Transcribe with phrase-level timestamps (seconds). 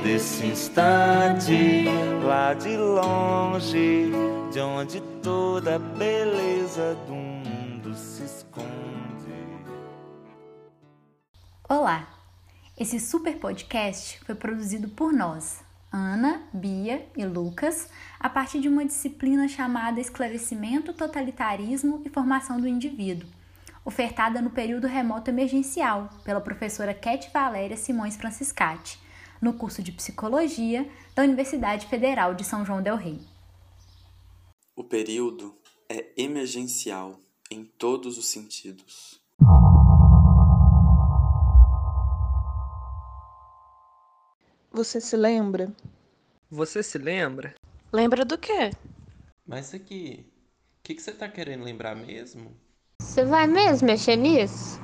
[0.00, 1.84] suspende esse instante
[2.24, 4.10] lá de longe,
[4.52, 8.66] de onde toda a beleza do mundo se esconde.
[11.68, 12.08] Olá!
[12.78, 15.60] Esse super podcast foi produzido por nós,
[15.92, 22.66] Ana, Bia e Lucas, a partir de uma disciplina chamada Esclarecimento, Totalitarismo e Formação do
[22.66, 23.28] Indivíduo,
[23.84, 28.98] ofertada no período remoto emergencial pela professora Cat Valéria Simões Franciscati,
[29.40, 33.20] no curso de Psicologia da Universidade Federal de São João del Rei.
[34.76, 35.56] O período
[35.88, 37.18] é emergencial
[37.50, 39.20] em todos os sentidos.
[44.72, 45.72] Você se lembra?
[46.50, 47.54] Você se lembra?
[47.92, 48.70] Lembra do quê?
[49.46, 50.24] Mas aqui,
[50.78, 52.56] o que, que você tá querendo lembrar mesmo?
[53.02, 54.80] Você vai mesmo mexer nisso?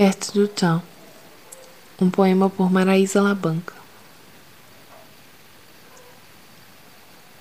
[0.00, 0.82] Perto do Tão.
[2.00, 3.74] Um poema por Maraísa Labanca.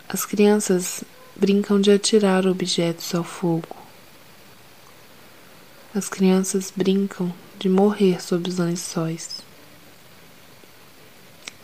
[0.09, 1.01] As crianças
[1.37, 3.73] brincam de atirar objetos ao fogo.
[5.95, 9.37] As crianças brincam de morrer sob os lençóis.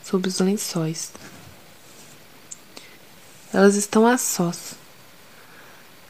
[0.02, 1.12] Sob os lençóis.
[3.54, 4.76] Elas estão a sós.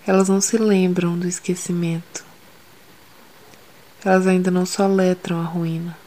[0.06, 2.25] Elas não se lembram do esquecimento.
[4.06, 5.98] Elas ainda não soletram a ruína.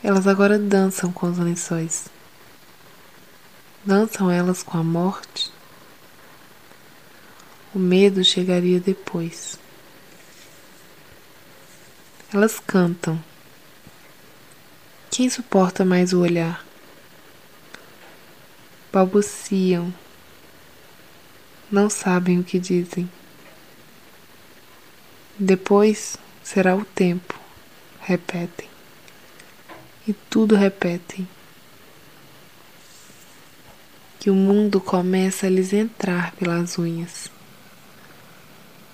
[0.00, 2.08] Elas agora dançam com os lençóis.
[3.84, 5.50] Dançam elas com a morte?
[7.74, 9.58] O medo chegaria depois.
[12.32, 13.20] Elas cantam.
[15.10, 16.64] Quem suporta mais o olhar?
[18.92, 19.92] Balbuciam.
[21.68, 23.10] Não sabem o que dizem.
[25.42, 27.34] Depois será o tempo,
[28.02, 28.68] repetem.
[30.06, 31.26] E tudo repetem.
[34.18, 37.30] Que o mundo começa a lhes entrar pelas unhas,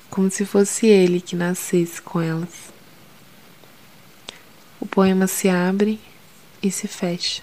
[0.08, 2.72] como se fosse ele que nascesse com elas.
[4.78, 5.98] O poema se abre
[6.62, 7.42] e se fecha.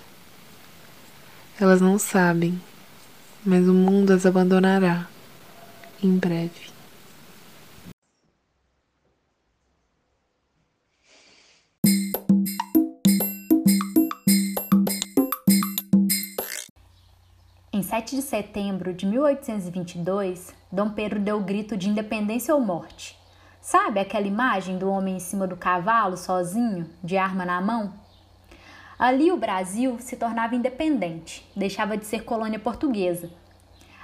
[1.60, 2.58] Elas não sabem,
[3.44, 5.10] mas o mundo as abandonará
[6.02, 6.73] em breve.
[17.94, 23.16] 7 de setembro de 1822, Dom Pedro deu o grito de independência ou morte.
[23.62, 27.94] Sabe aquela imagem do homem em cima do cavalo, sozinho, de arma na mão?
[28.98, 33.30] Ali o Brasil se tornava independente, deixava de ser colônia portuguesa.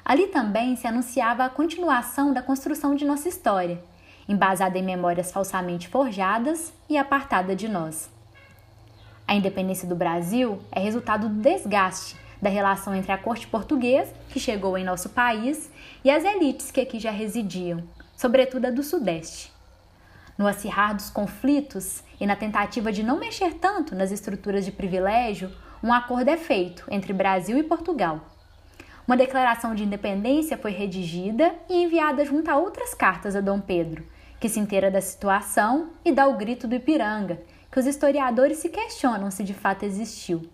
[0.06, 3.84] Ali também se anunciava a continuação da construção de nossa história,
[4.28, 8.08] embasada em memórias falsamente forjadas e apartada de nós.
[9.28, 14.40] A independência do Brasil é resultado do desgaste da relação entre a corte portuguesa, que
[14.40, 15.70] chegou em nosso país,
[16.04, 17.84] e as elites que aqui já residiam,
[18.16, 19.52] sobretudo a do Sudeste.
[20.38, 25.52] No acirrar dos conflitos e na tentativa de não mexer tanto nas estruturas de privilégio,
[25.84, 28.22] um acordo é feito entre Brasil e Portugal.
[29.06, 34.06] Uma declaração de independência foi redigida e enviada junto a outras cartas a Dom Pedro,
[34.40, 37.42] que se inteira da situação e dá o grito do Ipiranga,
[37.72, 40.48] que os historiadores se questionam se de fato existiu.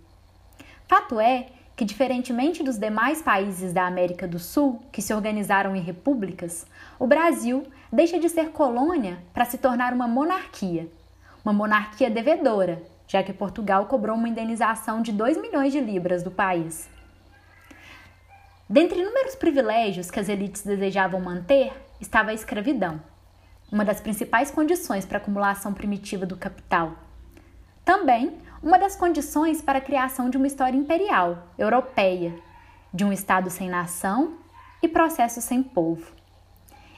[0.88, 5.82] Fato é que, diferentemente dos demais países da América do Sul, que se organizaram em
[5.82, 6.66] repúblicas,
[6.98, 10.88] o Brasil deixa de ser colônia para se tornar uma monarquia.
[11.44, 16.32] Uma monarquia devedora, já que Portugal cobrou uma indenização de 2 milhões de libras do
[16.32, 16.90] país.
[18.68, 23.00] Dentre inúmeros privilégios que as elites desejavam manter, estava a escravidão,
[23.72, 26.94] uma das principais condições para a acumulação primitiva do capital.
[27.84, 28.34] Também
[28.66, 32.34] uma das condições para a criação de uma história imperial, europeia,
[32.92, 34.40] de um Estado sem nação
[34.82, 36.12] e processo sem povo.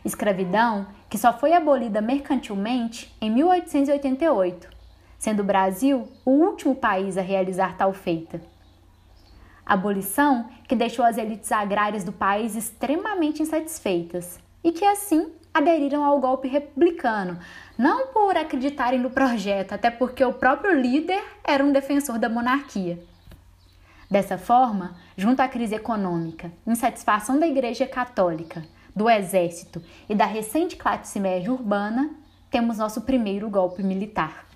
[0.05, 4.69] Escravidão que só foi abolida mercantilmente em 1888,
[5.19, 8.41] sendo o Brasil o último país a realizar tal feita.
[9.65, 16.19] Abolição que deixou as elites agrárias do país extremamente insatisfeitas e que, assim, aderiram ao
[16.19, 17.39] golpe republicano,
[17.77, 23.03] não por acreditarem no projeto, até porque o próprio líder era um defensor da monarquia.
[24.09, 28.65] Dessa forma, junto à crise econômica, insatisfação da Igreja Católica,
[28.95, 32.15] do Exército e da recente classe média urbana,
[32.49, 34.47] temos nosso primeiro golpe militar.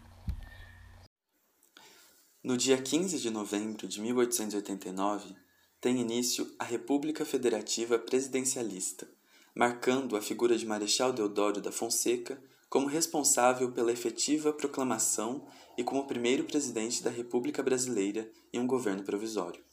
[2.43, 5.35] No dia 15 de novembro de 1889,
[5.79, 9.07] tem início a República Federativa Presidencialista,
[9.55, 15.45] marcando a figura de Marechal Deodoro da Fonseca como responsável pela efetiva proclamação
[15.77, 19.63] e como primeiro presidente da República Brasileira em um governo provisório.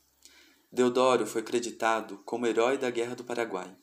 [0.71, 3.75] Deodoro foi creditado como herói da Guerra do Paraguai.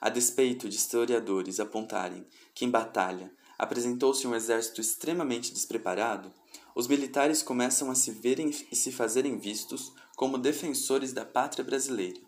[0.00, 2.24] A despeito de historiadores apontarem
[2.54, 6.32] que em batalha apresentou-se um exército extremamente despreparado,
[6.74, 12.20] os militares começam a se verem e se fazerem vistos como defensores da pátria brasileira.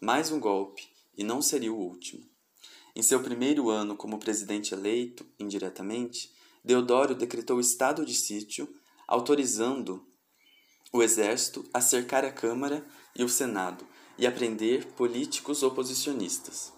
[0.00, 2.22] Mais um golpe, e não seria o último.
[2.94, 6.32] Em seu primeiro ano como presidente eleito, indiretamente,
[6.64, 8.72] Deodoro decretou estado de sítio,
[9.06, 10.06] autorizando
[10.92, 13.84] o exército a cercar a Câmara e o Senado
[14.16, 16.72] e a prender políticos oposicionistas.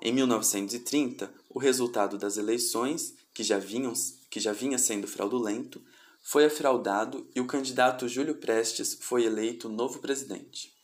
[0.00, 3.92] Em 1930, o resultado das eleições, que já, vinham,
[4.30, 5.82] que já vinha sendo fraudulento,
[6.22, 10.75] foi afraudado e o candidato Júlio Prestes foi eleito novo presidente.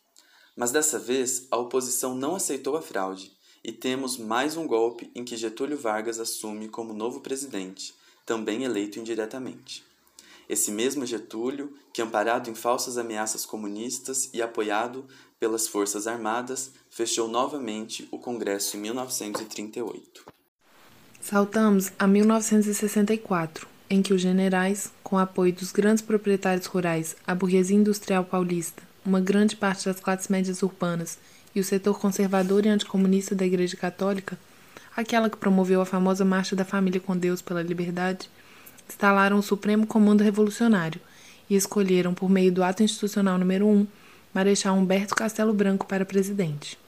[0.56, 3.32] Mas dessa vez a oposição não aceitou a fraude
[3.64, 7.94] e temos mais um golpe em que Getúlio Vargas assume como novo presidente,
[8.26, 9.84] também eleito indiretamente.
[10.48, 15.06] Esse mesmo Getúlio, que amparado em falsas ameaças comunistas e apoiado
[15.40, 20.26] pelas Forças Armadas, fechou novamente o Congresso em 1938.
[21.20, 27.76] Saltamos a 1964 em que os generais, com apoio dos grandes proprietários rurais, a burguesia
[27.76, 31.18] industrial paulista, uma grande parte das classes médias urbanas
[31.54, 34.38] e o setor conservador e anticomunista da Igreja Católica,
[34.96, 38.30] aquela que promoveu a famosa Marcha da Família com Deus pela Liberdade,
[38.88, 41.00] instalaram o Supremo Comando Revolucionário
[41.48, 43.86] e escolheram, por meio do ato institucional número 1,
[44.32, 46.78] Marechal Humberto Castelo Branco para presidente.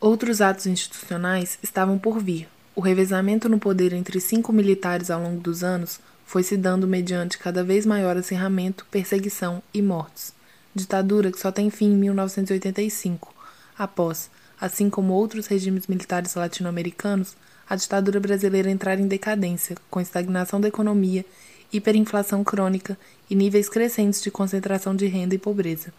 [0.00, 2.48] Outros atos institucionais estavam por vir.
[2.74, 7.36] O revezamento no poder entre cinco militares ao longo dos anos foi se dando mediante
[7.36, 10.32] cada vez maior acirramento, perseguição e mortes.
[10.74, 13.34] Ditadura que só tem fim em 1985,
[13.76, 14.30] após,
[14.60, 17.34] assim como outros regimes militares latino-americanos,
[17.68, 21.24] a ditadura brasileira entrar em decadência, com estagnação da economia,
[21.72, 25.92] hiperinflação crônica e níveis crescentes de concentração de renda e pobreza.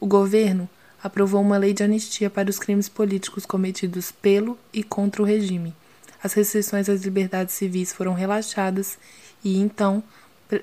[0.00, 0.68] O governo
[1.02, 5.74] aprovou uma lei de anistia para os crimes políticos cometidos pelo e contra o regime.
[6.22, 8.98] As restrições às liberdades civis foram relaxadas
[9.44, 10.02] e então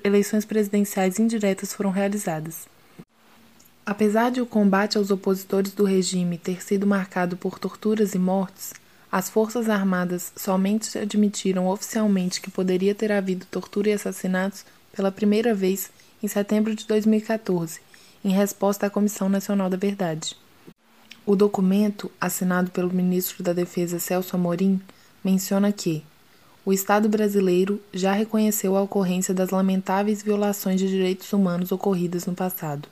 [0.02, 2.71] eleições presidenciais indiretas foram realizadas.
[3.84, 8.72] Apesar de o combate aos opositores do regime ter sido marcado por torturas e mortes,
[9.10, 15.52] as Forças Armadas somente admitiram oficialmente que poderia ter havido tortura e assassinatos pela primeira
[15.52, 15.90] vez
[16.22, 17.80] em setembro de 2014,
[18.24, 20.36] em resposta à Comissão Nacional da Verdade.
[21.26, 24.80] O documento, assinado pelo ministro da Defesa Celso Amorim,
[25.24, 26.04] menciona que
[26.64, 32.34] o Estado brasileiro já reconheceu a ocorrência das lamentáveis violações de direitos humanos ocorridas no
[32.34, 32.88] passado.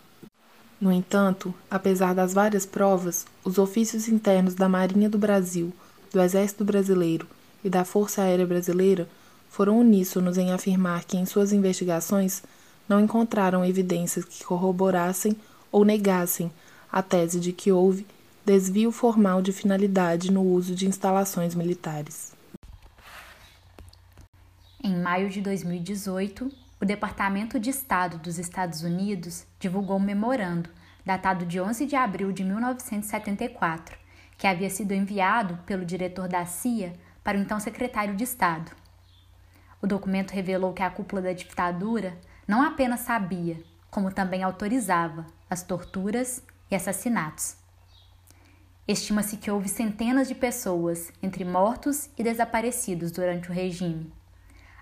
[0.80, 5.72] No entanto, apesar das várias provas, os ofícios internos da Marinha do Brasil,
[6.10, 7.26] do Exército Brasileiro
[7.62, 9.06] e da Força Aérea Brasileira
[9.50, 12.42] foram uníssonos em afirmar que em suas investigações
[12.88, 15.36] não encontraram evidências que corroborassem
[15.70, 16.50] ou negassem
[16.90, 18.06] a tese de que houve
[18.44, 22.32] desvio formal de finalidade no uso de instalações militares.
[24.82, 30.70] Em maio de 2018, o Departamento de Estado dos Estados Unidos divulgou um memorando,
[31.04, 33.98] datado de 11 de abril de 1974,
[34.38, 38.72] que havia sido enviado pelo diretor da CIA para o então secretário de Estado.
[39.82, 42.16] O documento revelou que a cúpula da ditadura
[42.48, 47.56] não apenas sabia, como também autorizava as torturas e assassinatos.
[48.88, 54.10] Estima-se que houve centenas de pessoas, entre mortos e desaparecidos, durante o regime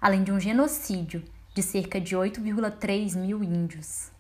[0.01, 1.23] além de um genocídio
[1.59, 4.13] de cerca de 8,3 mil índios.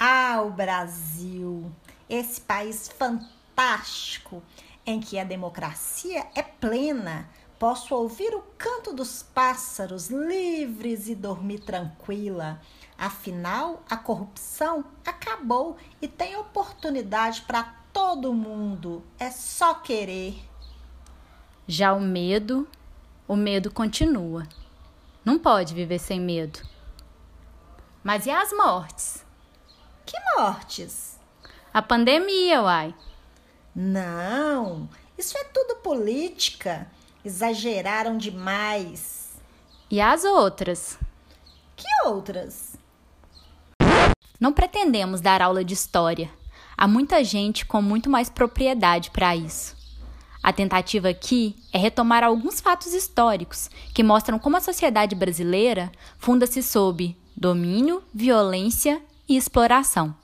[0.00, 1.70] Ah, o Brasil!
[2.08, 4.42] Esse país fantástico
[4.86, 7.28] em que a democracia é plena.
[7.58, 12.62] Posso ouvir o canto dos pássaros livres e dormir tranquila.
[12.96, 19.04] Afinal, a corrupção acabou e tem oportunidade para todo mundo.
[19.18, 20.51] É só querer.
[21.66, 22.68] Já o medo,
[23.28, 24.46] o medo continua.
[25.24, 26.60] Não pode viver sem medo.
[28.02, 29.24] Mas e as mortes?
[30.04, 31.18] Que mortes?
[31.72, 32.94] A pandemia, uai.
[33.74, 36.86] Não, isso é tudo política.
[37.24, 39.40] Exageraram demais.
[39.88, 40.98] E as outras?
[41.76, 42.76] Que outras?
[44.40, 46.28] Não pretendemos dar aula de história.
[46.76, 49.76] Há muita gente com muito mais propriedade para isso.
[50.42, 56.62] A tentativa aqui é retomar alguns fatos históricos que mostram como a sociedade brasileira funda-se
[56.62, 60.14] sob domínio, violência e exploração.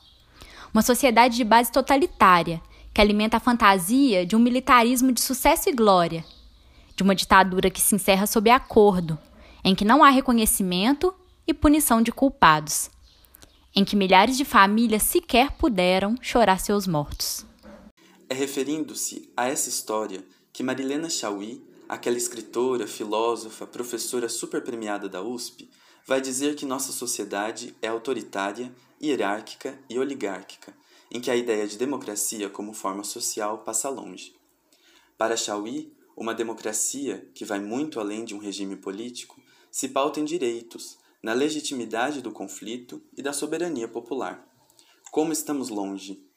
[0.74, 2.60] Uma sociedade de base totalitária
[2.92, 6.24] que alimenta a fantasia de um militarismo de sucesso e glória,
[6.96, 9.16] de uma ditadura que se encerra sob acordo,
[9.62, 11.14] em que não há reconhecimento
[11.46, 12.90] e punição de culpados,
[13.74, 17.47] em que milhares de famílias sequer puderam chorar seus mortos.
[18.30, 25.70] É referindo-se a essa história que Marilena Chauí, aquela escritora, filósofa, professora superpremiada da USP,
[26.04, 28.70] vai dizer que nossa sociedade é autoritária,
[29.02, 30.76] hierárquica e oligárquica,
[31.10, 34.34] em que a ideia de democracia como forma social passa longe.
[35.16, 40.24] Para Chauí, uma democracia que vai muito além de um regime político se pauta em
[40.26, 44.46] direitos, na legitimidade do conflito e da soberania popular.
[45.10, 46.27] Como estamos longe!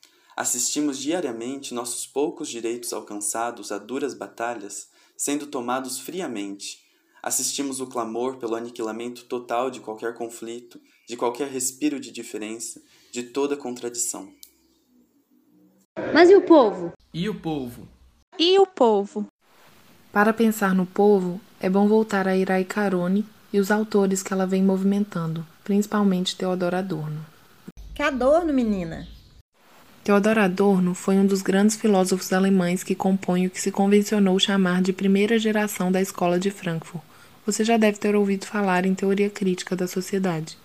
[0.41, 6.79] Assistimos diariamente nossos poucos direitos alcançados a duras batalhas sendo tomados friamente.
[7.21, 12.81] Assistimos o clamor pelo aniquilamento total de qualquer conflito, de qualquer respiro de diferença,
[13.12, 14.33] de toda contradição.
[16.12, 16.91] Mas e o povo?
[17.13, 17.88] E o povo?
[18.39, 19.27] E o povo?
[20.12, 24.48] Para pensar no povo, é bom voltar a Irai Carone e os autores que ela
[24.48, 27.24] vem movimentando, principalmente Teodoro Adorno.
[27.93, 29.07] Que Adorno, menina?
[30.03, 34.81] Teodoro Adorno foi um dos grandes filósofos alemães que compõem o que se convencionou chamar
[34.81, 37.03] de primeira geração da Escola de Frankfurt.
[37.46, 40.58] Você já deve ter ouvido falar em teoria crítica da sociedade.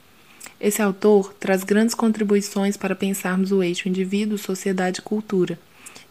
[0.59, 5.59] Esse autor traz grandes contribuições para pensarmos o eixo indivíduo, sociedade e cultura,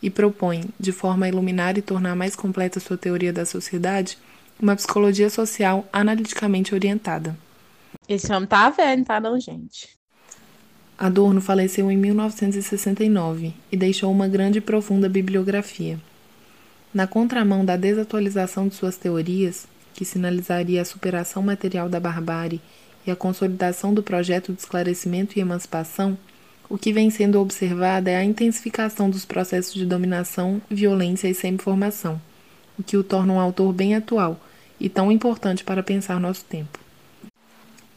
[0.04, 4.20] e propõe, de forma a iluminar e tornar mais completa sua teoria da sociedade,
[4.62, 7.36] uma psicologia social analiticamente orientada.
[8.08, 9.95] Esse homem tá velho, tá não, gente?
[10.98, 16.00] Adorno faleceu em 1969 e deixou uma grande e profunda bibliografia.
[16.94, 22.62] Na contramão da desatualização de suas teorias, que sinalizaria a superação material da barbárie
[23.06, 26.18] e a consolidação do projeto de esclarecimento e emancipação,
[26.70, 32.20] o que vem sendo observado é a intensificação dos processos de dominação, violência e semi-formação,
[32.80, 34.40] o que o torna um autor bem atual
[34.80, 36.85] e tão importante para pensar nosso tempo.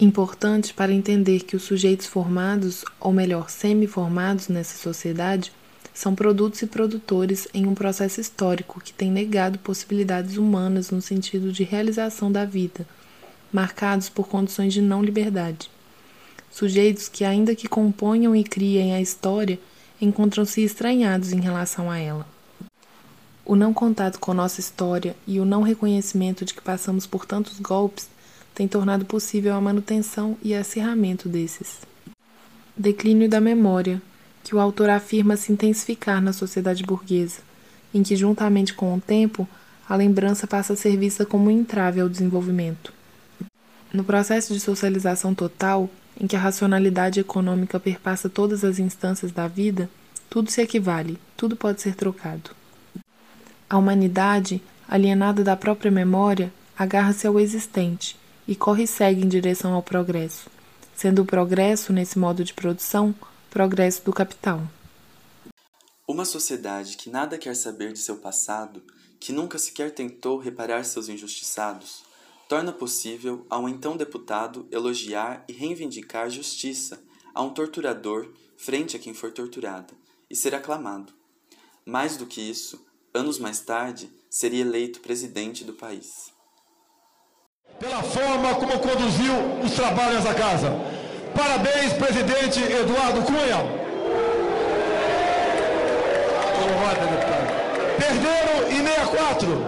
[0.01, 5.53] Importante para entender que os sujeitos formados, ou melhor, semi-formados nessa sociedade,
[5.93, 11.51] são produtos e produtores em um processo histórico que tem negado possibilidades humanas no sentido
[11.51, 12.87] de realização da vida,
[13.53, 15.69] marcados por condições de não liberdade.
[16.49, 19.59] Sujeitos que, ainda que componham e criem a história,
[20.01, 22.25] encontram-se estranhados em relação a ela.
[23.45, 27.59] O não contato com nossa história e o não reconhecimento de que passamos por tantos
[27.59, 28.09] golpes
[28.59, 31.79] tem tornado possível a manutenção e acirramento desses.
[32.77, 34.03] Declínio da memória,
[34.43, 37.39] que o autor afirma se intensificar na sociedade burguesa,
[37.95, 39.49] em que, juntamente com o tempo,
[39.89, 42.93] a lembrança passa a ser vista como um entrave ao desenvolvimento.
[43.93, 45.89] No processo de socialização total,
[46.21, 49.89] em que a racionalidade econômica perpassa todas as instâncias da vida,
[50.29, 52.51] tudo se equivale, tudo pode ser trocado.
[53.71, 58.17] A humanidade, alienada da própria memória, agarra-se ao existente
[58.49, 60.49] e corre e segue em direção ao progresso,
[60.97, 63.15] sendo o progresso, nesse modo de produção,
[63.51, 64.63] progresso do capital.
[66.09, 68.83] Uma sociedade que nada quer saber de seu passado,
[69.21, 72.03] que nunca sequer tentou reparar seus injustiçados,
[72.49, 76.99] torna possível a um então deputado elogiar e reivindicar justiça
[77.35, 79.93] a um torturador frente a quem for torturada
[80.31, 81.13] e ser aclamado.
[81.85, 86.38] Mais do que isso, anos mais tarde, seria eleito presidente do país.
[87.79, 90.75] Pela forma como conduziu os trabalhos da casa.
[91.33, 93.61] Parabéns, presidente Eduardo Cunha.
[97.97, 99.67] Perderam em 64.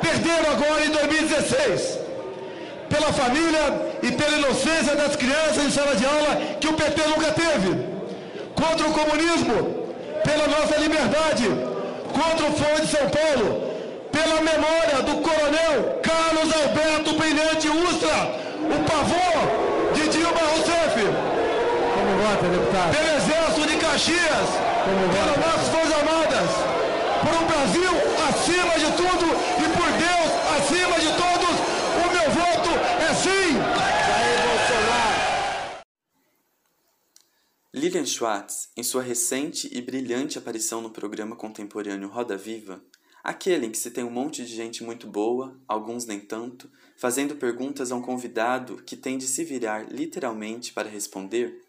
[0.00, 1.98] Perderam agora em 2016.
[2.88, 7.30] Pela família e pela inocência das crianças em sala de aula que o PT nunca
[7.30, 7.86] teve.
[8.56, 9.86] Contra o comunismo,
[10.24, 11.46] pela nossa liberdade.
[12.12, 13.61] Contra o Fórum de São Paulo,
[14.12, 20.96] pela memória do coronel Carlos Alberto Brilhante Ustra, o pavor de Dilma Rousseff.
[21.94, 22.94] Como vota, deputado?
[22.94, 24.48] Pelo Exército de Caxias,
[24.84, 26.50] pelas nossas Forças Armadas,
[27.22, 27.92] por um Brasil
[28.28, 29.26] acima de tudo
[29.58, 31.56] e por Deus acima de todos,
[31.96, 33.52] o meu voto é sim.
[34.06, 35.22] Jair Bolsonaro.
[37.72, 42.82] Lilian Schwartz, em sua recente e brilhante aparição no programa contemporâneo Roda Viva,
[43.22, 47.36] aquele em que se tem um monte de gente muito boa, alguns nem tanto, fazendo
[47.36, 51.62] perguntas a um convidado que tem de se virar literalmente para responder,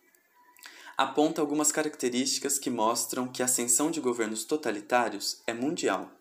[0.97, 6.11] aponta algumas características que mostram que a ascensão de governos totalitários é mundial.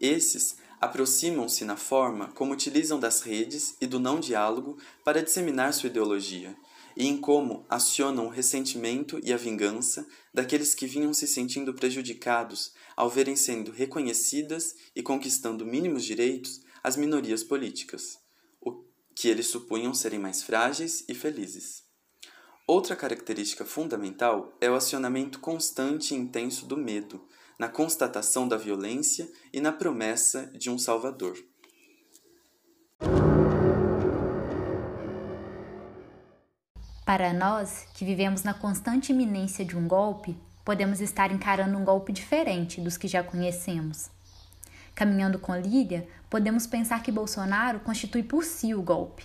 [0.00, 5.88] Esses aproximam-se na forma como utilizam das redes e do não diálogo para disseminar sua
[5.88, 6.54] ideologia
[6.96, 12.72] e em como acionam o ressentimento e a vingança daqueles que vinham se sentindo prejudicados
[12.96, 18.18] ao verem sendo reconhecidas e conquistando mínimos direitos as minorias políticas,
[18.60, 18.84] o
[19.14, 21.84] que eles supunham serem mais frágeis e felizes.
[22.66, 27.26] Outra característica fundamental é o acionamento constante e intenso do medo,
[27.58, 31.38] na constatação da violência e na promessa de um Salvador.
[37.06, 42.12] Para nós, que vivemos na constante iminência de um golpe, podemos estar encarando um golpe
[42.12, 44.10] diferente dos que já conhecemos.
[44.92, 49.22] Caminhando com Lília, podemos pensar que Bolsonaro constitui por si o golpe.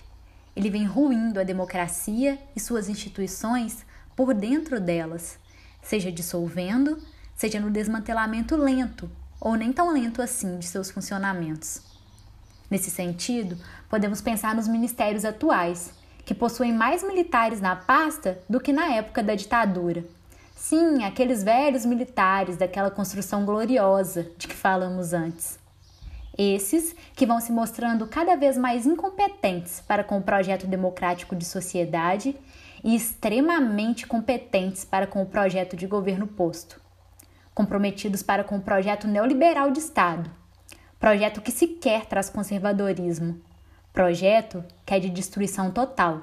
[0.56, 3.84] Ele vem ruindo a democracia e suas instituições
[4.16, 5.40] por dentro delas,
[5.82, 7.00] seja dissolvendo,
[7.36, 9.10] seja no desmantelamento lento
[9.40, 11.82] ou nem tão lento assim de seus funcionamentos.
[12.70, 13.58] Nesse sentido,
[13.90, 19.24] podemos pensar nos ministérios atuais, que possuem mais militares na pasta do que na época
[19.24, 20.04] da ditadura.
[20.56, 25.60] Sim, aqueles velhos militares daquela construção gloriosa de que falamos antes.
[26.38, 31.46] Esses que vão se mostrando cada vez mais incompetentes para com o projeto democrático de
[31.46, 32.36] sociedade
[32.84, 36.80] e extremamente competentes para com o projeto de governo posto.
[37.54, 40.30] Comprometidos para com o projeto neoliberal de Estado.
[41.00, 43.42] Projeto que sequer traz conservadorismo,
[43.94, 46.22] Projeto que é de destruição total.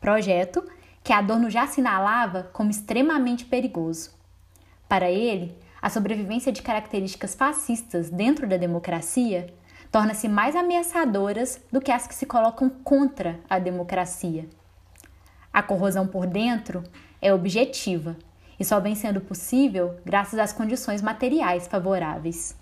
[0.00, 0.64] Projeto
[1.04, 4.10] que Adorno já assinalava como extremamente perigoso.
[4.88, 9.54] Para ele, a sobrevivência de características fascistas dentro da democracia
[9.92, 14.48] torna-se mais ameaçadoras do que as que se colocam contra a democracia.
[15.52, 16.82] A corrosão por dentro
[17.22, 18.16] é objetiva
[18.58, 22.56] e só vem sendo possível graças às condições materiais favoráveis.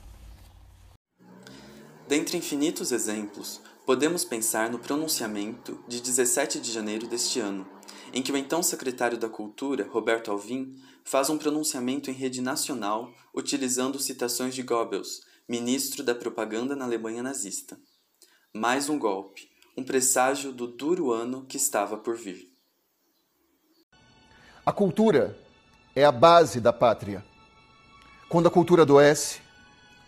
[2.06, 7.66] Dentre infinitos exemplos, podemos pensar no pronunciamento de 17 de janeiro deste ano,
[8.12, 13.10] em que o então secretário da Cultura, Roberto Alvim, faz um pronunciamento em rede nacional
[13.34, 17.78] utilizando citações de Goebbels, ministro da propaganda na Alemanha nazista.
[18.54, 22.52] Mais um golpe, um presságio do duro ano que estava por vir.
[24.64, 25.36] A cultura
[25.96, 27.24] é a base da pátria.
[28.28, 29.40] Quando a cultura adoece,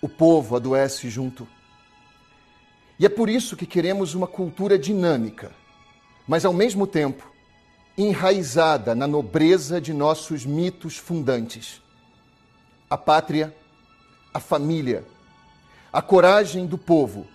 [0.00, 1.48] o povo adoece junto.
[2.98, 5.52] E é por isso que queremos uma cultura dinâmica,
[6.26, 7.32] mas ao mesmo tempo
[7.96, 11.80] enraizada na nobreza de nossos mitos fundantes.
[12.88, 13.54] A pátria,
[14.32, 15.04] a família,
[15.92, 17.26] a coragem do povo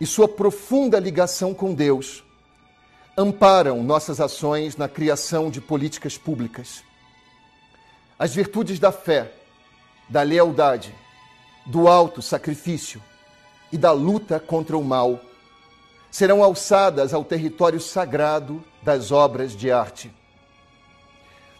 [0.00, 2.24] e sua profunda ligação com Deus
[3.16, 6.82] amparam nossas ações na criação de políticas públicas.
[8.18, 9.32] As virtudes da fé,
[10.08, 10.94] da lealdade,
[11.64, 13.00] do alto sacrifício,
[13.74, 15.18] e da luta contra o mal
[16.08, 20.12] serão alçadas ao território sagrado das obras de arte.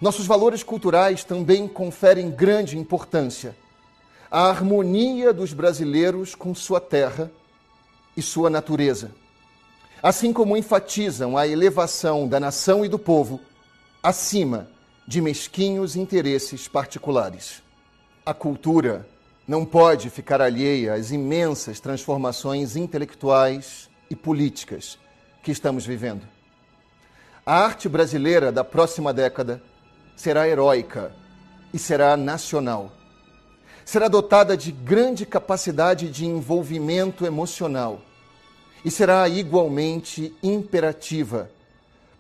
[0.00, 3.56] Nossos valores culturais também conferem grande importância
[4.30, 7.32] à harmonia dos brasileiros com sua terra
[8.16, 9.10] e sua natureza,
[10.00, 13.40] assim como enfatizam a elevação da nação e do povo
[14.00, 14.68] acima
[15.04, 17.60] de mesquinhos interesses particulares.
[18.24, 19.04] A cultura
[19.46, 24.98] não pode ficar alheia às imensas transformações intelectuais e políticas
[25.42, 26.26] que estamos vivendo.
[27.44, 29.62] A arte brasileira da próxima década
[30.16, 31.14] será heróica
[31.74, 32.90] e será nacional.
[33.84, 38.00] Será dotada de grande capacidade de envolvimento emocional
[38.82, 41.50] e será igualmente imperativa,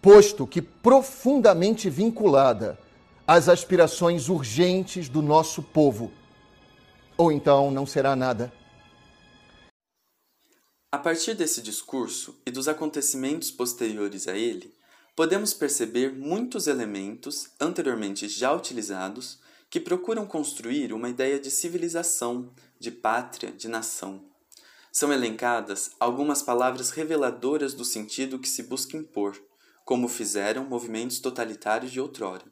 [0.02, 2.78] posto que profundamente vinculada
[3.26, 6.12] às aspirações urgentes do nosso povo
[7.16, 8.52] ou então não será nada.
[10.90, 14.72] A partir desse discurso e dos acontecimentos posteriores a ele,
[15.16, 22.92] podemos perceber muitos elementos anteriormente já utilizados que procuram construir uma ideia de civilização, de
[22.92, 24.24] pátria, de nação.
[24.92, 29.36] São elencadas algumas palavras reveladoras do sentido que se busca impor,
[29.84, 32.44] como fizeram movimentos totalitários de outrora.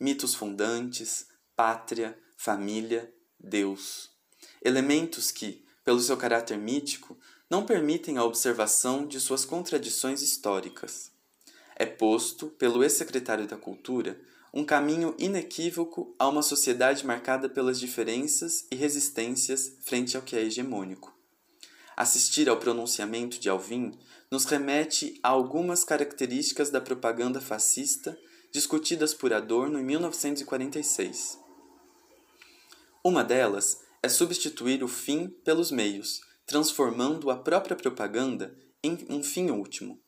[0.00, 4.10] Mitos fundantes, pátria, família, Deus.
[4.62, 7.16] Elementos que, pelo seu caráter mítico,
[7.48, 11.10] não permitem a observação de suas contradições históricas.
[11.76, 14.20] é posto, pelo ex-secretário da Cultura,
[14.52, 20.42] um caminho inequívoco a uma sociedade marcada pelas diferenças e resistências frente ao que é
[20.42, 21.16] hegemônico.
[21.96, 23.96] Assistir ao pronunciamento de Alvim
[24.30, 28.18] nos remete a algumas características da propaganda fascista
[28.52, 31.47] discutidas por Adorno em 1946.
[33.08, 39.48] Uma delas é substituir o fim pelos meios, transformando a própria propaganda em um fim
[39.48, 39.98] último.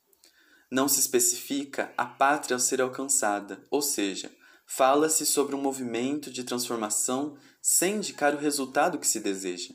[0.71, 4.31] Não se especifica a pátria ao ser alcançada, ou seja,
[4.67, 9.73] fala-se sobre um movimento de transformação sem indicar o resultado que se deseja.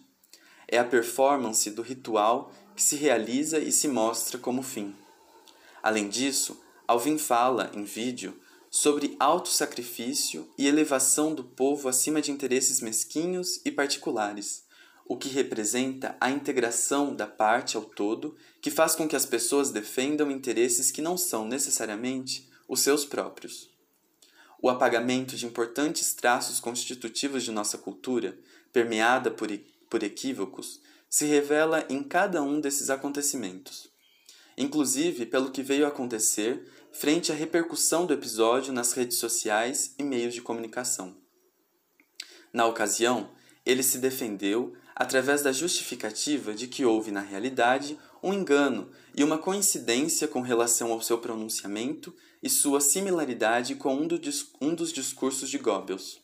[0.68, 4.96] É a performance do ritual que se realiza e se mostra como fim.
[5.82, 8.40] Além disso, Alvin fala, em vídeo,
[8.76, 14.66] sobre autossacrifício e elevação do povo acima de interesses mesquinhos e particulares,
[15.08, 19.72] o que representa a integração da parte ao todo, que faz com que as pessoas
[19.72, 23.70] defendam interesses que não são necessariamente os seus próprios.
[24.62, 28.38] O apagamento de importantes traços constitutivos de nossa cultura,
[28.74, 29.48] permeada por,
[29.90, 33.88] por equívocos, se revela em cada um desses acontecimentos,
[34.58, 40.04] inclusive pelo que veio a acontecer frente à repercussão do episódio nas redes sociais e
[40.04, 41.14] meios de comunicação.
[42.54, 43.32] Na ocasião,
[43.66, 49.38] ele se defendeu através da justificativa de que houve, na realidade, um engano e uma
[49.38, 54.18] coincidência com relação ao seu pronunciamento e sua similaridade com um, do,
[54.62, 56.22] um dos discursos de Goebbels.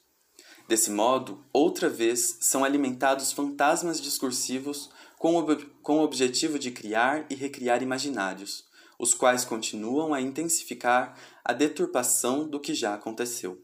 [0.70, 5.46] Desse modo, outra vez são alimentados fantasmas discursivos com,
[5.84, 8.71] com o objetivo de criar e recriar imaginários,
[9.02, 13.60] os quais continuam a intensificar a deturpação do que já aconteceu.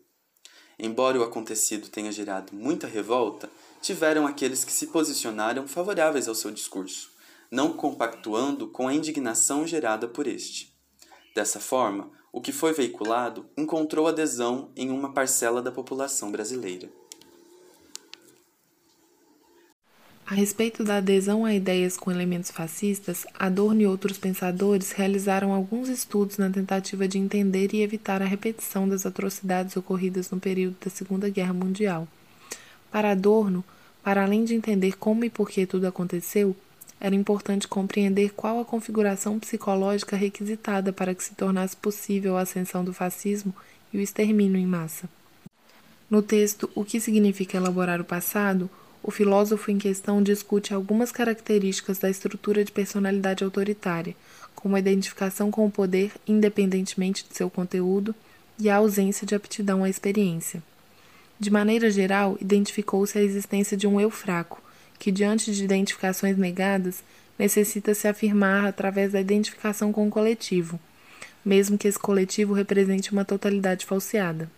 [0.79, 3.47] Embora o acontecido tenha gerado muita revolta,
[3.79, 7.11] tiveram aqueles que se posicionaram favoráveis ao seu discurso,
[7.51, 10.75] não compactuando com a indignação gerada por este.
[11.35, 16.89] Dessa forma, o que foi veiculado encontrou adesão em uma parcela da população brasileira.
[20.29, 25.87] A respeito da adesão a ideias com elementos fascistas, Adorno e outros pensadores realizaram alguns
[25.87, 30.91] estudos na tentativa de entender e evitar a repetição das atrocidades ocorridas no período da
[30.91, 32.05] Segunda Guerra Mundial.
[32.91, 33.63] Para Adorno,
[34.03, 36.53] para além de entender como e por que tudo aconteceu,
[36.99, 42.83] era importante compreender qual a configuração psicológica requisitada para que se tornasse possível a ascensão
[42.83, 43.55] do fascismo
[43.93, 45.09] e o extermínio em massa.
[46.09, 48.69] No texto O que significa elaborar o passado,
[49.07, 54.13] o filósofo em questão discute algumas características da estrutura de personalidade autoritária,
[54.53, 58.13] como a identificação com o poder independentemente de seu conteúdo
[58.59, 60.61] e a ausência de aptidão à experiência.
[61.39, 64.61] De maneira geral, identificou-se a existência de um eu fraco,
[64.99, 67.01] que, diante de identificações negadas,
[67.39, 70.77] necessita se afirmar através da identificação com o coletivo,
[71.45, 74.51] mesmo que esse coletivo represente uma totalidade falseada.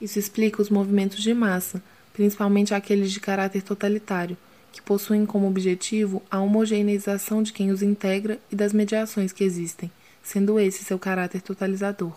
[0.00, 4.36] Isso explica os movimentos de massa, principalmente aqueles de caráter totalitário,
[4.72, 9.90] que possuem como objetivo a homogeneização de quem os integra e das mediações que existem,
[10.22, 12.14] sendo esse seu caráter totalizador.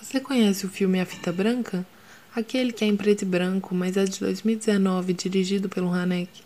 [0.00, 1.86] Você conhece o filme A Fita Branca?
[2.34, 6.42] Aquele que é em preto e branco, mas é de 2019, dirigido pelo Haneke.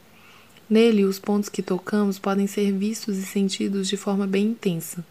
[0.68, 5.04] Nele, os pontos que tocamos podem ser vistos e sentidos de forma bem intensa.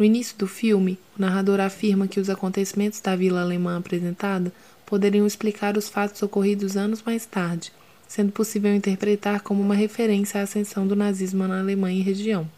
[0.00, 4.50] No início do filme, o narrador afirma que os acontecimentos da vila alemã apresentada
[4.86, 7.70] poderiam explicar os fatos ocorridos anos mais tarde,
[8.08, 12.50] sendo possível interpretar como uma referência à ascensão do nazismo na Alemanha e região.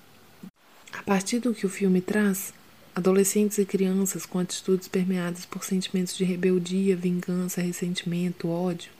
[0.92, 2.54] A partir do que o filme traz,
[2.94, 8.92] adolescentes e crianças com atitudes permeadas por sentimentos de rebeldia, vingança, ressentimento, ódio,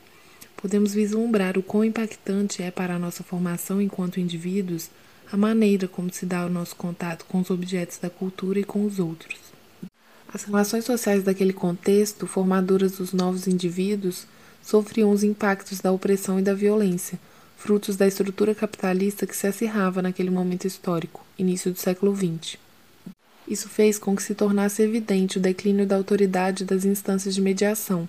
[0.57, 4.91] podemos vislumbrar o quão impactante é para a nossa formação enquanto indivíduos
[5.31, 8.85] a maneira como se dá o nosso contato com os objetos da cultura e com
[8.85, 9.39] os outros.
[10.33, 14.27] As relações sociais daquele contexto, formadoras dos novos indivíduos,
[14.63, 17.19] sofriam os impactos da opressão e da violência,
[17.57, 22.57] frutos da estrutura capitalista que se acirrava naquele momento histórico, início do século XX.
[23.47, 28.09] Isso fez com que se tornasse evidente o declínio da autoridade das instâncias de mediação,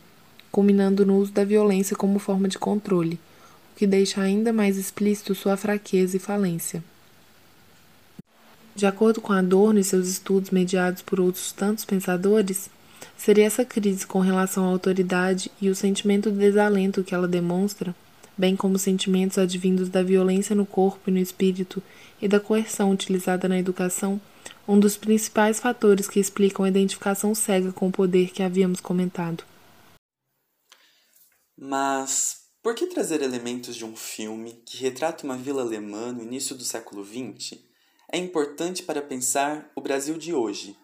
[0.52, 3.20] culminando no uso da violência como forma de controle,
[3.74, 6.84] o que deixa ainda mais explícito sua fraqueza e falência.
[8.76, 12.72] De acordo com Adorno e seus estudos mediados por outros tantos pensadores,
[13.16, 17.96] seria essa crise com relação à autoridade e o sentimento de desalento que ela demonstra,
[18.36, 21.84] bem como sentimentos advindos da violência no corpo e no espírito
[22.20, 24.20] e da coerção utilizada na educação,
[24.68, 29.44] um dos principais fatores que explicam a identificação cega com o poder que havíamos comentado.
[31.56, 36.56] Mas por que trazer elementos de um filme que retrata uma vila alemã no início
[36.56, 37.73] do século XX
[38.14, 40.78] é importante para pensar o Brasil de hoje.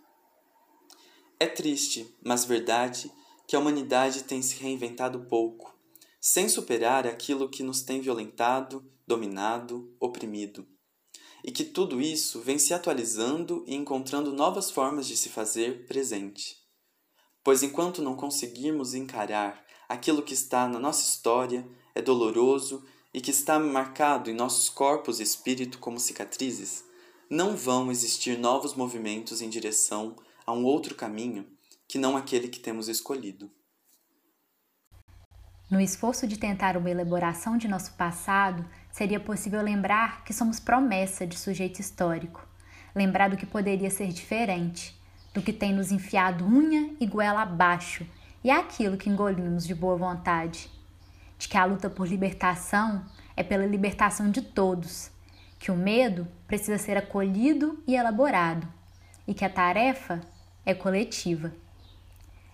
[1.39, 3.12] É triste, mas verdade,
[3.48, 5.78] que a humanidade tem se reinventado pouco,
[6.20, 10.68] sem superar aquilo que nos tem violentado, dominado, oprimido.
[11.44, 16.58] E que tudo isso vem se atualizando e encontrando novas formas de se fazer presente.
[17.44, 21.63] Pois enquanto não conseguirmos encarar aquilo que está na nossa história,
[21.94, 26.88] é doloroso e que está marcado em nossos corpos e espírito como cicatrizes,
[27.30, 30.15] não vão existir novos movimentos em direção
[30.46, 31.46] a um outro caminho
[31.88, 33.52] que não aquele que temos escolhido.
[35.70, 41.28] No esforço de tentar uma elaboração de nosso passado, seria possível lembrar que somos promessa
[41.28, 42.48] de sujeito histórico,
[42.96, 45.00] lembrar do que poderia ser diferente,
[45.32, 48.04] do que tem nos enfiado unha e goela abaixo
[48.44, 50.68] e aquilo que engolimos de boa vontade,
[51.38, 53.06] de que a luta por libertação
[53.38, 55.12] é pela libertação de todos,
[55.60, 58.65] que o medo precisa ser acolhido e elaborado
[59.28, 60.22] e que a tarefa
[60.65, 61.54] é coletiva.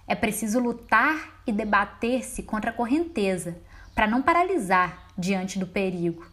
[0.07, 3.57] É preciso lutar e debater-se contra a correnteza,
[3.93, 6.25] para não paralisar diante do perigo,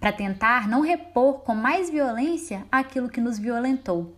[0.00, 4.16] para tentar não repor com mais violência aquilo que nos violentou,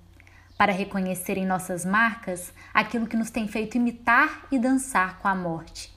[0.57, 5.35] para reconhecer em nossas marcas aquilo que nos tem feito imitar e dançar com a
[5.35, 5.93] morte,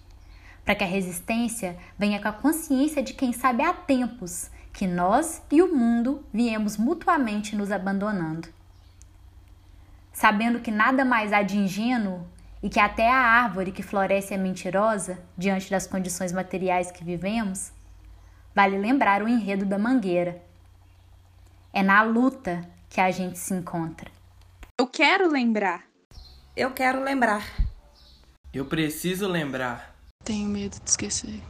[0.65, 5.41] para que a resistência venha com a consciência de quem sabe há tempos que nós
[5.51, 8.47] e o mundo viemos mutuamente nos abandonando.
[10.13, 12.25] Sabendo que nada mais há de ingênuo
[12.61, 17.71] e que até a árvore que floresce é mentirosa diante das condições materiais que vivemos,
[18.53, 20.41] vale lembrar o enredo da mangueira.
[21.71, 24.11] É na luta que a gente se encontra.
[24.77, 25.83] Eu quero lembrar.
[26.55, 27.45] Eu quero lembrar.
[28.51, 29.95] Eu preciso lembrar.
[30.23, 31.41] Tenho medo de esquecer.